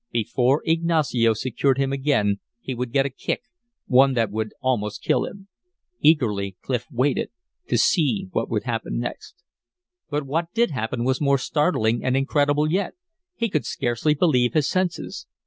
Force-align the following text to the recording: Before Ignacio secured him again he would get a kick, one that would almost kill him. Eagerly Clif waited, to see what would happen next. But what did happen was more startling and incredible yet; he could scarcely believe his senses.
Before 0.11 0.63
Ignacio 0.65 1.33
secured 1.35 1.77
him 1.77 1.93
again 1.93 2.39
he 2.59 2.73
would 2.73 2.91
get 2.91 3.05
a 3.05 3.09
kick, 3.11 3.43
one 3.85 4.13
that 4.15 4.31
would 4.31 4.51
almost 4.59 5.03
kill 5.03 5.25
him. 5.25 5.47
Eagerly 6.01 6.55
Clif 6.63 6.87
waited, 6.91 7.29
to 7.67 7.77
see 7.77 8.27
what 8.31 8.49
would 8.49 8.63
happen 8.63 8.97
next. 8.97 9.35
But 10.09 10.25
what 10.25 10.51
did 10.55 10.71
happen 10.71 11.03
was 11.03 11.21
more 11.21 11.37
startling 11.37 12.03
and 12.03 12.17
incredible 12.17 12.67
yet; 12.71 12.95
he 13.35 13.47
could 13.47 13.63
scarcely 13.67 14.15
believe 14.15 14.55
his 14.55 14.67
senses. 14.67 15.27